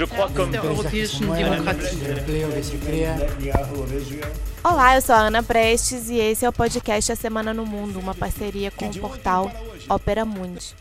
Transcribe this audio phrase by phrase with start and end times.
[0.00, 0.56] Je crois comme
[4.64, 8.00] Olá, eu sou a Ana Prestes e esse é o podcast A Semana no Mundo,
[8.00, 9.52] uma parceria com o portal
[9.90, 10.74] Opera Mundi.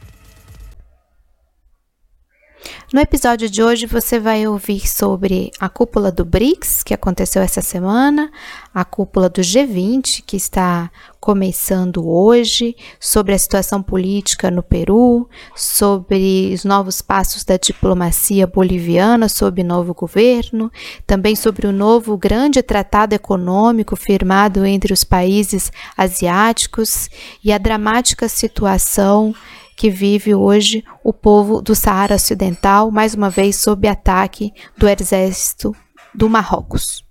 [2.91, 7.61] No episódio de hoje você vai ouvir sobre a cúpula do BRICS, que aconteceu essa
[7.61, 8.31] semana,
[8.73, 10.89] a cúpula do G20, que está
[11.19, 19.29] começando hoje, sobre a situação política no Peru, sobre os novos passos da diplomacia boliviana
[19.29, 20.71] sob novo governo,
[21.05, 27.07] também sobre o novo grande tratado econômico firmado entre os países asiáticos
[27.43, 29.35] e a dramática situação
[29.79, 35.73] que vive hoje o povo do Saara Ocidental, mais uma vez sob ataque do exército
[36.13, 37.01] do Marrocos.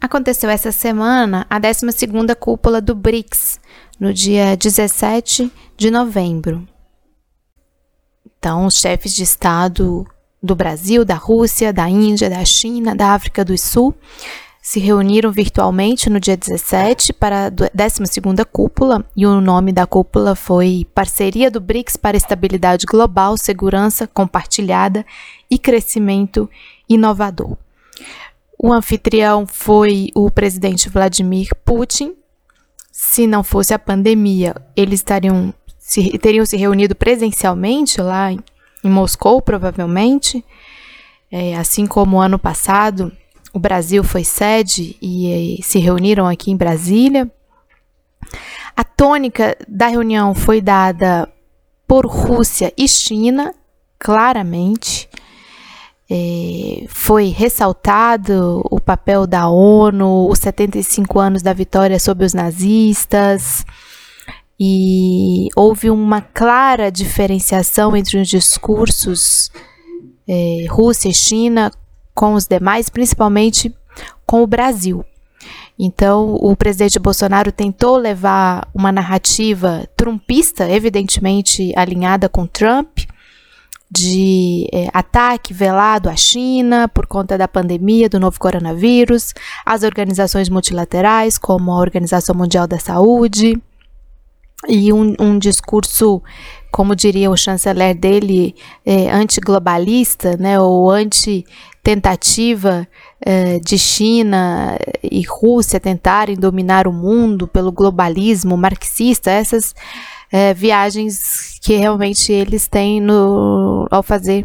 [0.00, 3.60] Aconteceu essa semana a 12ª cúpula do BRICS,
[4.00, 6.66] no dia 17 de novembro.
[8.36, 10.04] Então, os chefes de Estado
[10.42, 13.94] do Brasil, da Rússia, da Índia, da China, da África do Sul
[14.66, 20.34] se reuniram virtualmente no dia 17 para a 12ª cúpula, e o nome da cúpula
[20.34, 25.06] foi Parceria do BRICS para Estabilidade Global, Segurança Compartilhada
[25.48, 26.50] e Crescimento
[26.88, 27.56] Inovador.
[28.58, 32.16] O anfitrião foi o presidente Vladimir Putin.
[32.90, 38.40] Se não fosse a pandemia, eles estariam se, teriam se reunido presencialmente lá em,
[38.82, 40.44] em Moscou, provavelmente.
[41.30, 43.12] É, assim como ano passado,
[43.52, 47.30] o Brasil foi sede e, e se reuniram aqui em Brasília.
[48.76, 51.28] A tônica da reunião foi dada
[51.86, 53.54] por Rússia e China,
[53.98, 55.08] claramente.
[56.08, 63.64] É, foi ressaltado o papel da ONU, os 75 anos da vitória sobre os nazistas,
[64.58, 69.50] e houve uma clara diferenciação entre os discursos
[70.28, 71.70] é, Rússia e China
[72.16, 73.72] com os demais, principalmente
[74.26, 75.04] com o Brasil.
[75.78, 83.00] Então, o presidente Bolsonaro tentou levar uma narrativa trumpista, evidentemente alinhada com Trump,
[83.90, 90.48] de é, ataque velado à China por conta da pandemia do novo coronavírus, às organizações
[90.48, 93.60] multilaterais, como a Organização Mundial da Saúde,
[94.68, 96.22] e um, um discurso,
[96.72, 98.54] como diria o chanceler dele,
[98.84, 101.44] é, antiglobalista, né, ou anti
[101.86, 102.84] tentativa
[103.24, 109.72] eh, de China e Rússia tentarem dominar o mundo pelo globalismo marxista, essas
[110.32, 114.44] eh, viagens que realmente eles têm no, ao fazer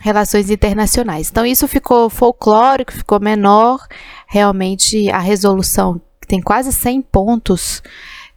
[0.00, 1.28] relações internacionais.
[1.28, 3.86] Então isso ficou folclórico, ficou menor.
[4.26, 7.82] Realmente a resolução tem quase 100 pontos,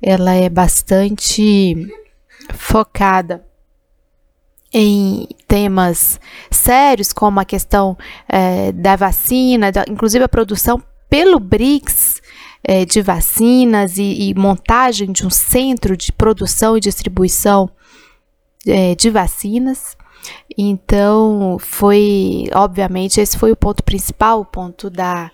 [0.01, 1.89] ela é bastante
[2.53, 3.41] focada
[4.73, 6.19] em temas
[6.49, 7.95] sérios, como a questão
[8.27, 12.21] é, da vacina, da, inclusive a produção pelo BRICS
[12.63, 17.69] é, de vacinas e, e, montagem de um centro de produção e distribuição
[18.65, 19.95] é, de vacinas.
[20.57, 25.29] Então, foi, obviamente, esse foi o ponto principal, o ponto da,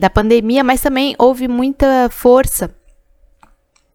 [0.00, 2.74] da pandemia, mas também houve muita força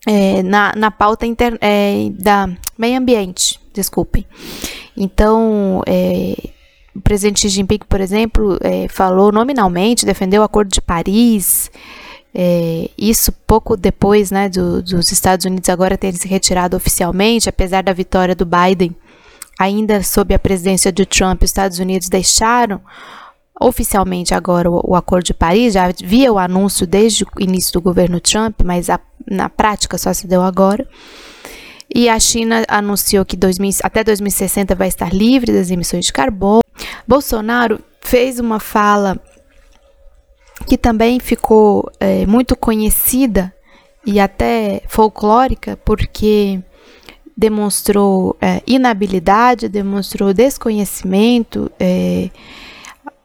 [0.06, 4.26] é, na, na pauta inter, é, da meio ambiente, desculpem.
[4.96, 6.36] Então, é,
[6.96, 11.70] o presidente Xi Jinping, por exemplo, é, falou nominalmente, defendeu o Acordo de Paris.
[12.34, 17.82] É, isso pouco depois né, do, dos Estados Unidos agora terem se retirado oficialmente, apesar
[17.82, 18.96] da vitória do Biden,
[19.60, 22.82] ainda sob a presidência de Trump, os Estados Unidos deixaram
[23.60, 27.82] oficialmente agora o, o, Acordo de Paris, já havia o anúncio desde o início do
[27.82, 29.00] governo Trump, mas a,
[29.30, 30.88] na prática só se deu agora.
[31.94, 36.62] E a China anunciou que 2000, até 2060 vai estar livre das emissões de carbono.
[37.08, 39.20] Bolsonaro fez uma fala
[40.68, 43.54] que também ficou é, muito conhecida
[44.06, 46.60] e até folclórica, porque
[47.38, 51.72] demonstrou é, inabilidade, demonstrou desconhecimento.
[51.80, 52.30] É,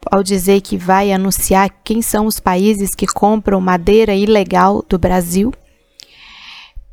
[0.09, 5.53] ao dizer que vai anunciar quem são os países que compram madeira ilegal do Brasil,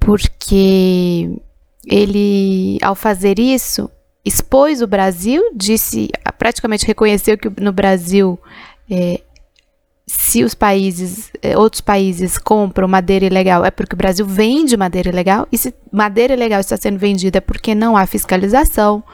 [0.08, 1.38] porque
[1.84, 3.90] ele, ao fazer isso,
[4.24, 6.08] expôs o Brasil, disse,
[6.38, 8.38] praticamente reconheceu que no Brasil,
[8.90, 9.20] é,
[10.06, 15.10] se os países, é, outros países compram madeira ilegal, é porque o Brasil vende madeira
[15.10, 19.04] ilegal, e se madeira ilegal está sendo vendida é porque não há fiscalização,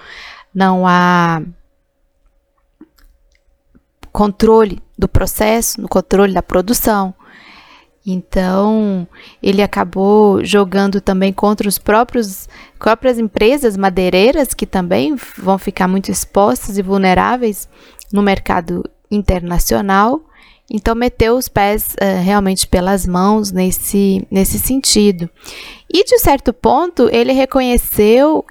[0.55, 1.43] não há
[4.13, 7.13] controle do processo, no controle da produção.
[8.07, 9.09] Então,
[9.43, 12.49] ele acabou jogando também contra os próprios
[12.79, 17.67] próprias empresas madeireiras que também vão ficar muito expostas e vulneráveis
[18.13, 20.23] no mercado internacional.
[20.71, 25.31] Então, meteu os pés uh, realmente pelas mãos nesse, nesse sentido.
[25.91, 28.45] E, de certo ponto, ele reconheceu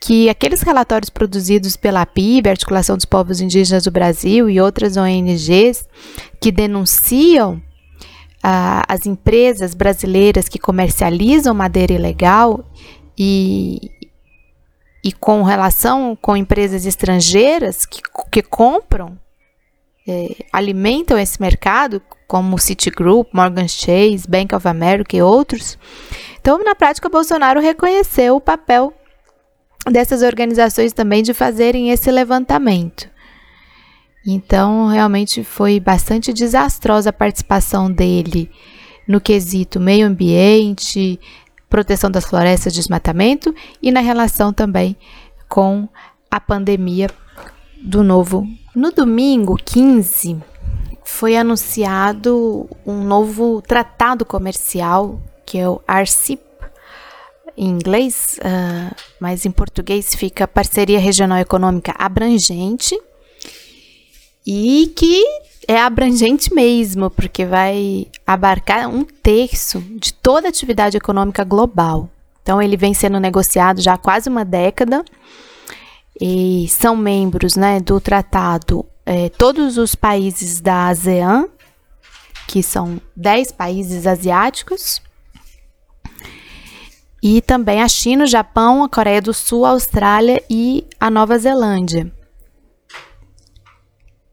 [0.00, 5.88] que aqueles relatórios produzidos pela PIB, Articulação dos Povos Indígenas do Brasil, e outras ONGs
[6.40, 7.60] que denunciam
[8.48, 12.64] as empresas brasileiras que comercializam madeira ilegal
[13.18, 13.90] e,
[15.02, 18.00] e com relação com empresas estrangeiras que,
[18.30, 19.18] que compram,
[20.06, 25.76] é, alimentam esse mercado, como Citigroup, Morgan Chase, Bank of America e outros.
[26.40, 28.94] Então, na prática, Bolsonaro reconheceu o papel
[29.90, 33.10] dessas organizações também de fazerem esse levantamento.
[34.26, 38.50] Então, realmente foi bastante desastrosa a participação dele
[39.06, 41.20] no quesito meio ambiente,
[41.70, 44.96] proteção das florestas, desmatamento e na relação também
[45.48, 45.88] com
[46.30, 47.08] a pandemia
[47.80, 48.46] do novo.
[48.74, 50.36] No domingo 15,
[51.04, 56.44] foi anunciado um novo tratado comercial, que é o RCEP,
[57.56, 63.00] em inglês, uh, mas em português fica Parceria Regional Econômica Abrangente,
[64.46, 65.24] e que
[65.66, 72.08] é abrangente mesmo, porque vai abarcar um terço de toda a atividade econômica global.
[72.42, 75.04] Então, ele vem sendo negociado já há quase uma década
[76.20, 81.48] e são membros né, do tratado é, todos os países da ASEAN,
[82.46, 85.02] que são 10 países asiáticos,
[87.20, 91.36] e também a China, o Japão, a Coreia do Sul, a Austrália e a Nova
[91.36, 92.12] Zelândia.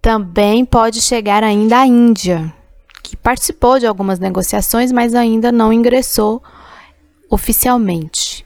[0.04, 2.54] Também pode chegar ainda a Índia,
[3.02, 6.44] que participou de algumas negociações, mas ainda não ingressou
[7.30, 8.46] oficialmente.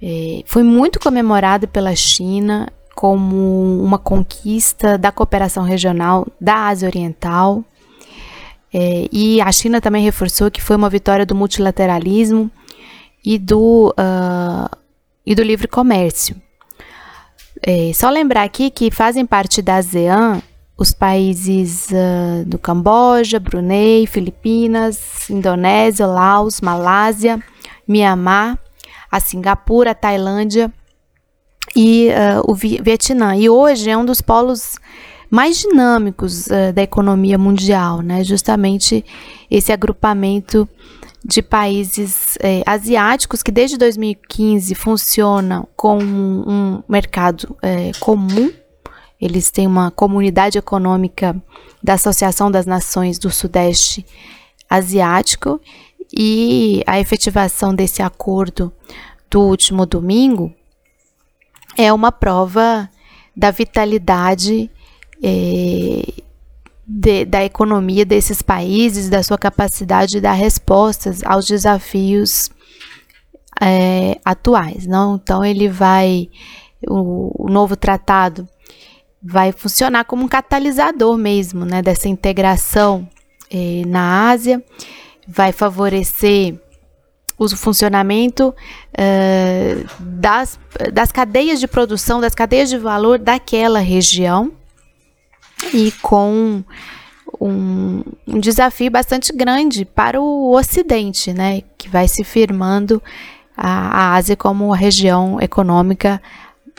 [0.00, 7.62] É, foi muito comemorado pela China como uma conquista da cooperação regional da Ásia Oriental.
[8.72, 12.50] É, e a China também reforçou que foi uma vitória do multilateralismo
[13.22, 14.78] e do, uh,
[15.26, 16.40] e do livre comércio.
[17.62, 20.42] É, só lembrar aqui que fazem parte da ASEAN
[20.78, 27.42] os países uh, do Camboja, Brunei, Filipinas, Indonésia, Laos, Malásia,
[27.86, 28.56] Mianmar,
[29.10, 30.72] a Singapura, a Tailândia
[31.74, 33.34] e uh, o Vietnã.
[33.34, 34.76] E hoje é um dos polos
[35.28, 38.22] mais dinâmicos uh, da economia mundial, né?
[38.22, 39.04] Justamente
[39.50, 40.68] esse agrupamento
[41.24, 48.52] de países é, asiáticos que desde 2015 funcionam com um, mercado é, comum.
[49.20, 51.36] Eles têm uma comunidade econômica
[51.82, 54.06] da Associação das Nações do Sudeste
[54.70, 55.60] Asiático
[56.12, 58.72] e a efetivação desse acordo
[59.30, 60.54] do último domingo
[61.76, 62.88] é uma prova
[63.36, 64.70] da vitalidade
[65.22, 66.22] é,
[66.88, 72.50] de, da economia desses países, da sua capacidade de dar respostas aos desafios
[73.60, 74.86] é, atuais.
[74.86, 75.16] Não?
[75.16, 76.30] Então, ele vai,
[76.88, 78.48] o, o, novo tratado
[79.22, 83.06] vai funcionar como um catalisador mesmo né, dessa integração
[83.50, 84.64] é, na Ásia,
[85.26, 86.58] vai favorecer
[87.36, 90.58] o funcionamento uh, das,
[90.92, 94.57] das cadeias de produção, das cadeias de valor daquela região
[95.72, 96.62] e com
[97.40, 103.02] um, um, desafio bastante grande para o Ocidente, né, que vai se firmando
[103.56, 106.22] a, a Ásia como a região econômica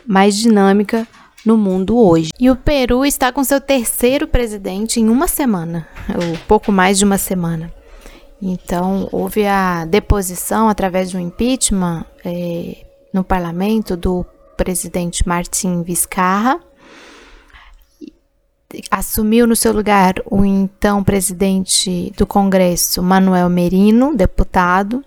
[0.08, 1.08] mais dinâmica
[1.46, 2.30] no mundo hoje.
[2.40, 7.06] E o Peru está com seu terceiro presidente em uma semana, ou pouco mais de
[7.06, 7.72] uma semana.
[8.42, 14.26] Então, houve a deposição através de um impeachment é, no parlamento do
[14.56, 16.60] presidente Martin Vizcarra,
[18.90, 25.04] assumiu no seu lugar o então presidente do Congresso, Manuel Merino, deputado.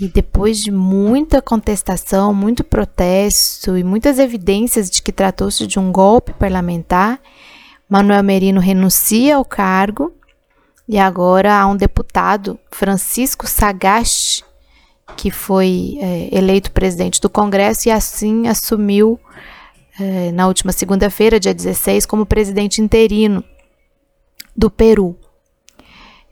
[0.00, 5.92] E depois de muita contestação, muito protesto e muitas evidências de que tratou-se de um
[5.92, 7.20] golpe parlamentar,
[7.88, 10.12] Manuel Merino renuncia ao cargo
[10.88, 14.42] e agora há um deputado, Francisco Sagasti,
[15.16, 19.20] que foi é, eleito presidente do Congresso e assim assumiu
[20.00, 23.44] é, na última segunda-feira, dia 16, como presidente interino
[24.56, 25.16] do Peru.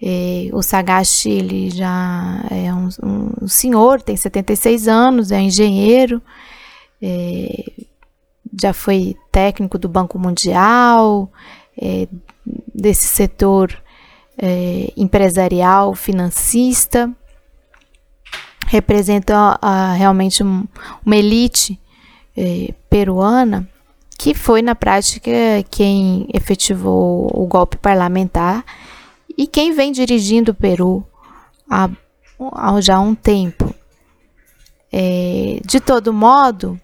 [0.02, 2.88] É, o Sagashi ele já é um,
[3.42, 6.22] um, senhor, tem 76 anos, é engenheiro,
[7.02, 7.64] é,
[8.60, 11.30] já foi técnico do Banco Mundial,
[12.74, 13.80] desse setor
[14.96, 17.14] empresarial, financista,
[18.70, 20.64] representa uh, realmente um,
[21.04, 21.78] uma elite
[22.36, 23.68] é, peruana
[24.20, 25.30] que foi na prática
[25.70, 28.62] quem efetivou o golpe parlamentar
[29.36, 31.02] e quem vem dirigindo o Peru
[31.70, 31.88] há,
[32.52, 33.74] há já um tempo.
[34.92, 36.78] É, de todo modo,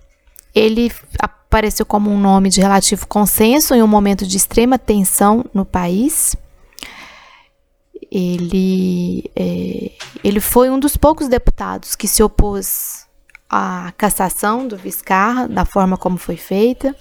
[0.54, 5.66] ele apareceu como um nome de relativo consenso em um momento de extrema tensão no
[5.66, 6.34] país.
[8.10, 9.90] Ele, é,
[10.24, 13.05] ele foi um dos poucos deputados que se opôs
[13.48, 16.94] à cassação do Vizcarra, da forma como foi feita,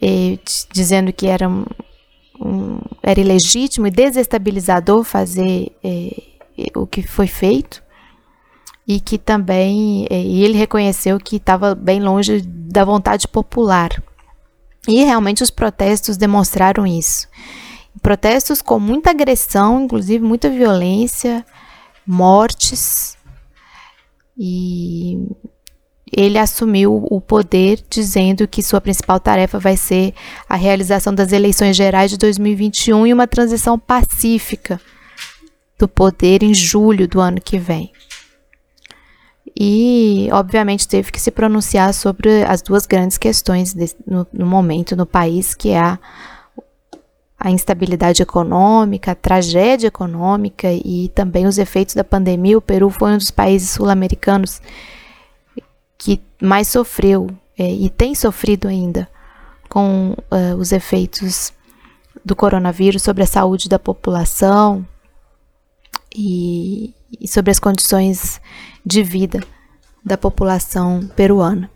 [0.00, 0.38] é,
[0.72, 6.10] dizendo que era, um, era ilegítimo e desestabilizador fazer é,
[6.74, 7.82] o que foi feito
[8.86, 13.90] e que também é, e ele reconheceu que estava bem longe da vontade popular.
[14.86, 17.26] E realmente os protestos demonstraram isso.
[18.02, 21.44] Protestos com muita agressão, inclusive muita violência,
[22.06, 23.16] mortes.
[24.38, 25.26] E
[26.16, 30.14] ele assumiu o poder dizendo que sua principal tarefa vai ser
[30.48, 34.80] a realização das eleições gerais de 2021 e uma transição pacífica
[35.78, 37.92] do poder em julho do ano que vem.
[39.58, 43.74] E, obviamente, teve que se pronunciar sobre as duas grandes questões
[44.04, 45.98] no, no, momento no país, que é a,
[47.44, 52.56] a instabilidade econômica, a tragédia econômica e também os efeitos da pandemia.
[52.56, 54.62] O Peru foi um dos países sul-americanos
[55.98, 59.06] que mais sofreu é, e tem sofrido ainda
[59.68, 61.52] com uh, os efeitos
[62.24, 64.82] do coronavírus sobre a saúde da população
[66.16, 68.40] e, e sobre as condições
[68.86, 69.40] de vida
[70.02, 71.70] da população peruana.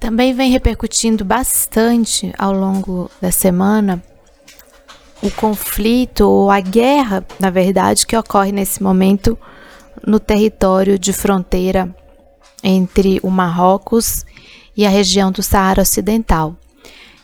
[0.00, 4.02] Também vem repercutindo bastante ao longo da semana
[5.24, 9.38] o conflito ou a guerra, na verdade, que ocorre nesse momento
[10.06, 11.88] no território de fronteira
[12.62, 14.26] entre o Marrocos
[14.76, 16.54] e a região do Saara Ocidental.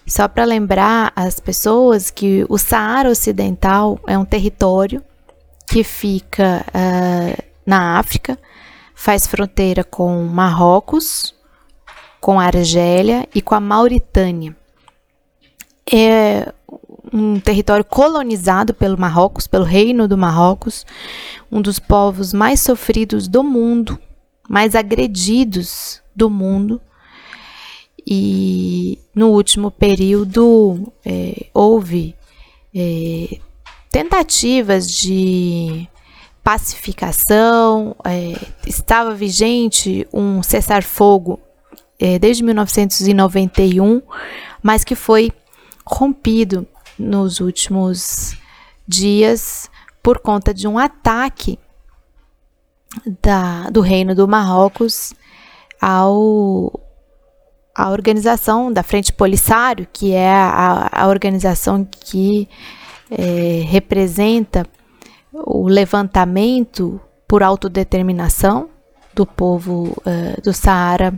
[0.07, 5.05] Só para lembrar as pessoas que o Saara Ocidental é um território
[5.69, 8.39] que fica uh, na África,
[8.95, 11.35] faz fronteira com Marrocos,
[12.19, 14.57] com a Argélia e com a Mauritânia.
[15.93, 16.53] É
[17.13, 20.87] um território colonizado pelo Marrocos, pelo Reino do Marrocos,
[21.51, 23.99] um dos povos mais sofridos do mundo,
[24.49, 26.81] mais agredidos do mundo.
[28.07, 32.15] E no último período é, houve
[32.75, 33.39] é,
[33.91, 35.89] tentativas de
[36.43, 38.35] pacificação, é,
[38.67, 41.39] estava vigente um cessar-fogo
[41.99, 44.01] é, desde 1991,
[44.63, 45.31] mas que foi
[45.85, 46.67] rompido
[47.01, 48.37] nos últimos
[48.87, 49.71] dias
[50.03, 51.59] por conta de um ataque
[53.23, 55.15] da, do Reino do Marrocos
[55.81, 56.73] ao
[57.75, 62.49] a organização da Frente Polisário, que é a, a organização que
[63.11, 64.67] é, representa
[65.33, 68.69] o levantamento por autodeterminação
[69.15, 71.15] do povo uh, do Saara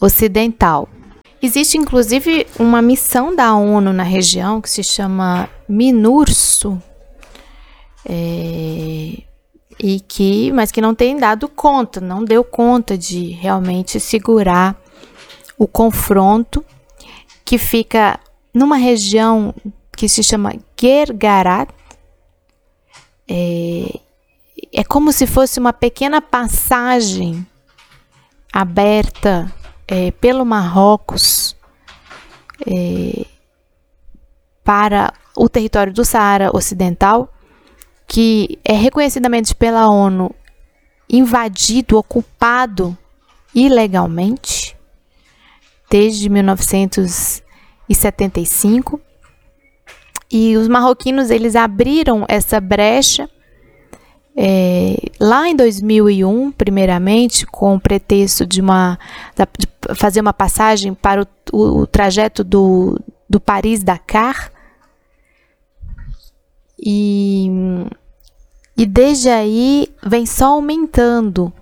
[0.00, 0.88] Ocidental.
[1.44, 6.82] Existe inclusive uma missão da ONU na região que se chama MINURSO,
[8.08, 9.18] é,
[9.78, 14.74] e que, mas que não tem dado conta, não deu conta de realmente segurar
[15.58, 16.64] o confronto
[17.44, 18.18] que fica
[18.54, 19.54] numa região
[19.94, 21.68] que se chama Gergarat,
[23.28, 24.00] é,
[24.72, 27.46] é como se fosse uma pequena passagem
[28.50, 29.52] aberta
[29.86, 31.54] é, pelo Marrocos
[32.66, 33.26] é,
[34.62, 37.32] para o território do Saara Ocidental,
[38.06, 40.34] que é reconhecidamente pela ONU
[41.08, 42.96] invadido, ocupado
[43.54, 44.76] ilegalmente
[45.90, 49.00] desde 1975
[50.30, 53.30] e os marroquinos eles abriram essa brecha
[54.36, 58.98] é, lá em 2001, primeiramente, com o pretexto de, uma,
[59.36, 63.00] de fazer uma passagem para o, o, o trajeto do,
[63.30, 64.50] do Paris-Dakar.
[66.78, 67.48] E,
[68.76, 71.52] e desde aí vem só aumentando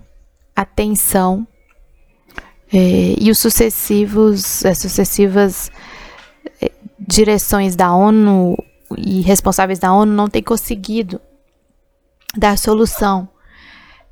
[0.55, 1.47] a tensão
[2.71, 5.71] é, e os sucessivos, as sucessivas
[6.59, 8.57] é, direções da ONU
[8.97, 11.21] e responsáveis da ONU não têm conseguido
[12.35, 13.27] dar solução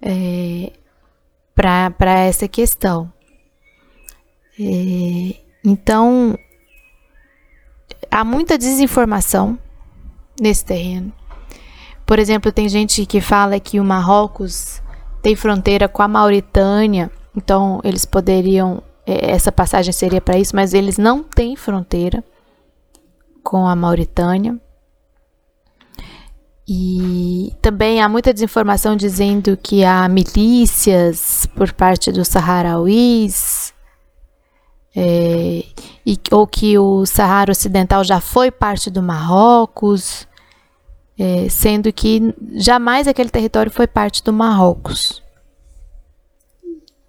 [0.02, 0.72] é,
[1.56, 3.12] para essa questão.
[4.60, 6.38] É, então,
[8.10, 9.58] há muita desinformação
[10.40, 11.12] nesse terreno.
[12.06, 14.82] Por exemplo, tem gente que fala que o Marrocos
[15.22, 20.74] tem fronteira com a Mauritânia, então eles poderiam é, essa passagem seria para isso, mas
[20.74, 22.24] eles não têm fronteira
[23.44, 24.60] com a Mauritânia.
[26.74, 33.74] E também há muita desinformação dizendo que há milícias por parte dos saharauis,
[34.96, 35.66] é,
[36.06, 40.26] e, ou que o Saara Ocidental já foi parte do Marrocos,
[41.20, 45.22] é, sendo que jamais aquele território foi parte do Marrocos.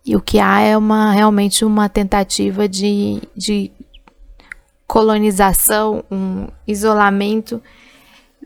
[0.04, 3.70] E o que há é uma, realmente uma tentativa de, de
[4.88, 7.62] colonização, um isolamento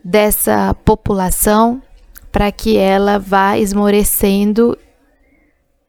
[0.03, 1.81] dessa população
[2.31, 4.77] para que ela vá esmorecendo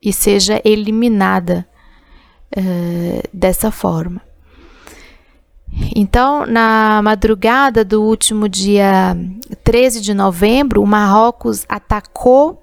[0.02, 1.66] e seja eliminada
[2.56, 4.22] uh, dessa forma.
[5.94, 9.16] Então, na madrugada do último dia
[9.62, 12.62] 13 de novembro, o Marrocos atacou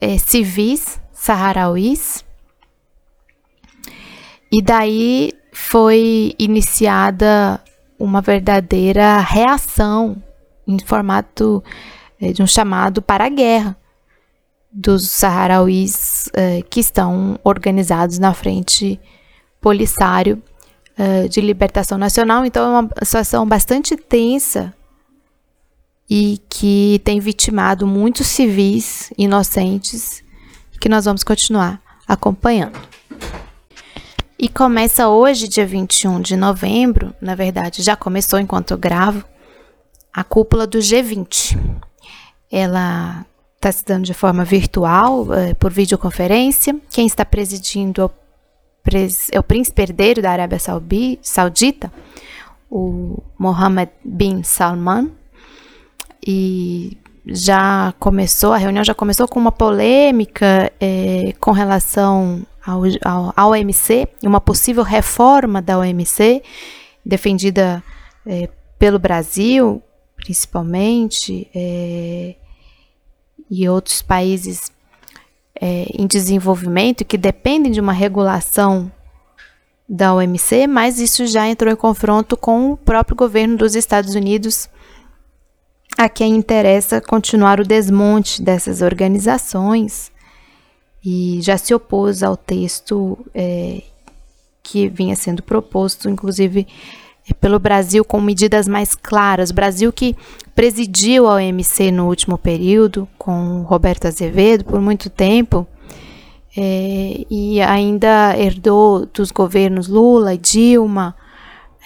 [0.00, 2.24] é, civis saharauis
[4.50, 7.60] e daí foi iniciada
[7.98, 10.16] uma verdadeira reação
[10.70, 11.62] em formato
[12.20, 13.76] é, de um chamado para a guerra
[14.72, 19.00] dos saharauis é, que estão organizados na frente
[19.60, 20.42] Polisário
[20.98, 22.44] uh, de Libertação Nacional.
[22.44, 24.74] Então, é uma situação bastante tensa
[26.08, 30.24] e que tem vitimado muitos civis inocentes
[30.80, 32.78] que nós vamos continuar acompanhando.
[34.38, 39.22] E começa hoje, dia 21 de novembro, na verdade já começou enquanto eu gravo,
[40.12, 41.58] a cúpula do G20.
[42.50, 43.24] Ela
[43.56, 46.76] está se dando de forma virtual, uh, por videoconferência.
[46.90, 48.04] Quem está presidindo é
[49.38, 50.58] o é príncipe herdeiro da Arábia
[51.22, 51.92] Saudita,
[52.70, 55.10] o Mohammed bin Salman,
[56.26, 63.32] e já começou, a reunião já começou com uma polêmica é, com relação ao, ao,
[63.36, 66.42] ao OMC, uma possível reforma da OMC,
[67.04, 67.82] defendida
[68.26, 68.48] é,
[68.78, 69.82] pelo Brasil,
[70.20, 72.36] principalmente, é,
[73.50, 74.70] e outros países
[75.60, 78.90] é, em desenvolvimento que dependem de uma regulação
[79.88, 84.68] da OMC, mas isso já entrou em confronto com o próprio governo dos Estados Unidos,
[85.98, 90.12] a quem interessa continuar o desmonte dessas organizações
[91.04, 93.82] e já se opôs ao texto é,
[94.62, 96.66] que vinha sendo proposto, inclusive
[97.40, 99.50] pelo Brasil com medidas mais claras.
[99.50, 100.16] Brasil que
[100.54, 105.66] presidiu a OMC no último período com Roberto Azevedo por muito tempo
[106.56, 111.14] é, e ainda herdou dos governos Lula e Dilma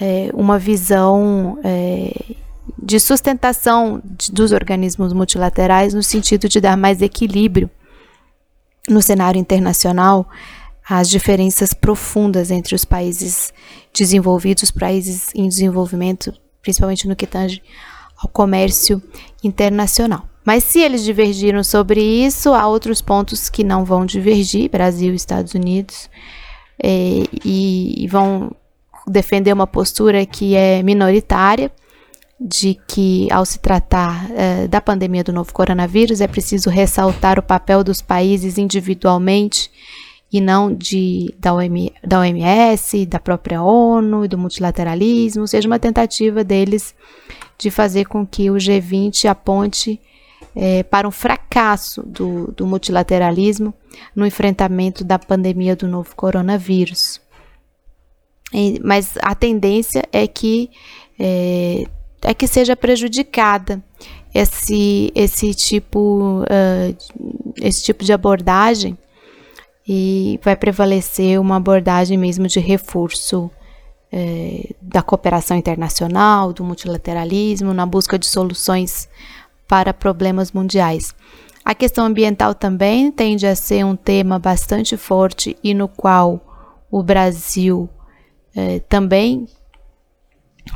[0.01, 2.35] é, uma visão é,
[2.83, 7.71] de sustentação de, dos organismos multilaterais no sentido de dar mais equilíbrio
[8.89, 10.27] no cenário internacional
[10.89, 13.53] às diferenças profundas entre os países
[13.93, 17.63] desenvolvidos, os países em desenvolvimento, principalmente no que tange
[18.19, 19.03] ao comércio
[19.43, 20.29] internacional.
[20.45, 25.17] Mas se eles divergiram sobre isso, há outros pontos que não vão divergir, Brasil e
[25.17, 26.11] Estados Unidos,
[26.83, 28.55] é, e, e vão
[29.07, 31.73] defender uma postura que é minoritária,
[32.39, 37.43] de que, ao se tratar é, da pandemia do novo coronavírus, é preciso ressaltar o
[37.43, 39.71] papel dos países individualmente
[40.35, 45.79] e não de, da, OM, da OMS, da própria ONU e do multilateralismo, seja uma
[45.79, 46.93] tentativa deles
[47.57, 50.01] de fazer com que o G20 aponte
[50.57, 53.73] é, para um fracasso do, do multilateralismo
[54.13, 57.21] no enfrentamento da pandemia do novo coronavírus.
[58.53, 60.69] E, mas a tendência é que
[61.17, 61.85] é,
[62.23, 63.81] é que seja prejudicada
[64.35, 68.99] esse, esse tipo uh, esse tipo de abordagem
[69.87, 73.51] e vai prevalecer uma abordagem mesmo de reforço
[74.11, 79.09] é, da cooperação internacional, do multilateralismo, na busca de soluções
[79.69, 81.15] para problemas mundiais.
[81.65, 86.41] A questão ambiental também tende a ser um tema bastante forte e no qual
[86.91, 87.89] o Brasil
[88.55, 89.47] é, também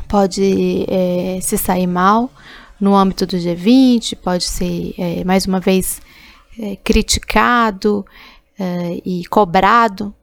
[0.07, 2.29] pode é, se sair mal
[2.79, 4.93] no âmbito do G20, pode ser
[5.25, 6.01] mais uma vez
[6.83, 8.05] criticado
[8.59, 10.13] uh, e cobrado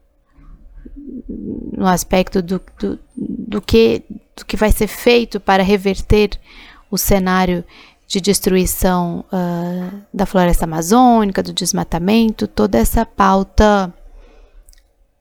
[1.27, 4.03] no aspecto do, do, do, que,
[4.35, 6.31] do que vai ser feito para reverter
[6.89, 7.63] o cenário
[8.07, 13.93] de destruição uh, da floresta amazônica, do desmatamento, toda essa pauta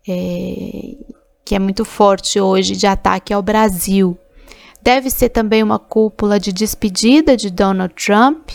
[0.07, 0.95] é,
[1.45, 4.17] que é muito forte hoje de ataque ao Brasil.
[4.81, 8.51] Deve ser também uma cúpula de despedida de Donald Trump,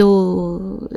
[0.00, 0.88] do,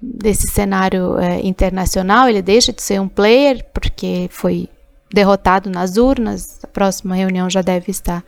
[0.00, 4.68] desse cenário é, internacional, ele deixa de ser um player, porque foi
[5.12, 6.60] derrotado nas urnas.
[6.62, 8.24] A próxima reunião já deve estar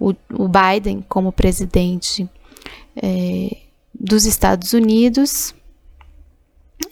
[0.00, 2.28] o, o Biden como presidente
[3.00, 3.56] é,
[3.94, 5.54] dos Estados Unidos.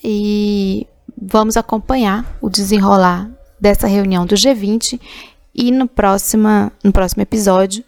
[0.04, 0.87] E
[1.20, 3.28] vamos acompanhar o desenrolar
[3.61, 5.00] dessa reunião do G20
[5.52, 7.83] e no, próxima, no próximo episódio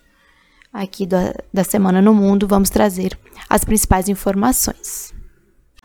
[0.72, 3.16] aqui da, da Semana no Mundo, vamos trazer
[3.48, 5.12] as principais informações.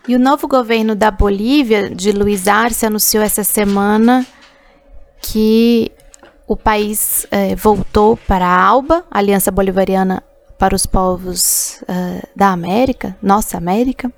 [0.08, 4.26] E o novo governo da Bolívia, de Luiz Arce, anunciou essa semana
[5.22, 5.92] que
[6.48, 10.24] o país eh, voltou para a ALBA, Aliança Bolivariana
[10.58, 14.12] para os Povos uh, da América, Nossa América,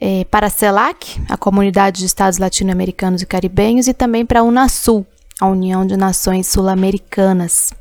[0.00, 4.42] eh, para a CELAC, a Comunidade de Estados Latino-Americanos e Caribenhos, e também para a
[4.42, 5.06] UNASUL,
[5.40, 7.72] a União de Nações Sul-Americanas.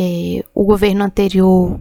[0.00, 1.80] É, o governo anterior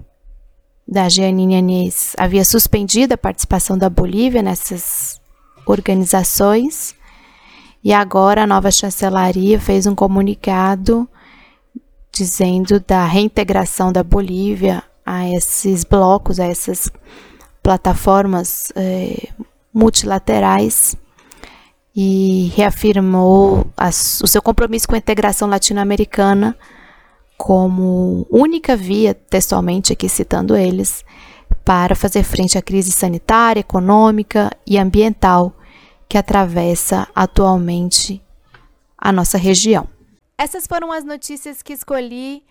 [0.88, 5.20] da Jeanine Anês havia suspendido a participação da Bolívia nessas
[5.66, 6.96] organizações.
[7.84, 11.08] E agora a nova chancelaria fez um comunicado
[12.12, 16.90] dizendo da reintegração da Bolívia a esses blocos, a essas
[17.62, 19.30] plataformas é,
[19.74, 20.96] multilaterais
[21.96, 26.56] e reafirmou as, o seu compromisso com a integração latino-americana
[27.38, 31.06] como única via, textualmente aqui citando eles,
[31.64, 35.54] para fazer frente à crise sanitária, econômica e ambiental
[36.10, 38.22] que atravessa atualmente
[38.98, 39.88] a nossa região.
[40.38, 42.44] Essas foram as notícias que escolhi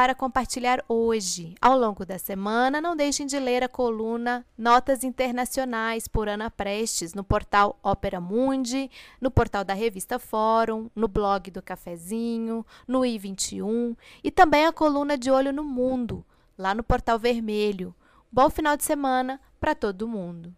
[0.00, 1.54] para compartilhar hoje.
[1.60, 7.12] Ao longo da semana, não deixem de ler a coluna Notas Internacionais por Ana Prestes
[7.12, 13.94] no portal Opera Mundi, no portal da revista Fórum, no blog do Cafezinho, no i21
[14.24, 16.24] e também a coluna de Olho no Mundo,
[16.56, 17.94] lá no portal Vermelho.
[18.32, 20.56] Bom final de semana para todo mundo!